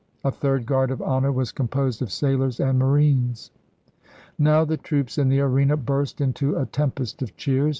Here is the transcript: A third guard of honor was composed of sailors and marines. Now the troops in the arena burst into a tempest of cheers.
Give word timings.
A 0.23 0.31
third 0.31 0.65
guard 0.65 0.89
of 0.89 0.99
honor 0.99 1.31
was 1.31 1.51
composed 1.51 2.01
of 2.01 2.11
sailors 2.11 2.59
and 2.59 2.79
marines. 2.79 3.51
Now 4.39 4.65
the 4.65 4.75
troops 4.75 5.19
in 5.19 5.29
the 5.29 5.41
arena 5.41 5.77
burst 5.77 6.19
into 6.21 6.57
a 6.57 6.65
tempest 6.65 7.21
of 7.21 7.37
cheers. 7.37 7.69